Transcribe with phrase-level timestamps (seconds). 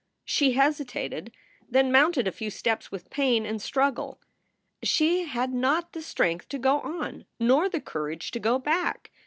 [0.25, 1.31] She hesitated,
[1.69, 4.19] then mounted a few steps with pain and struggle.
[4.81, 9.11] She had not the strength to go on, nor the courage to go back.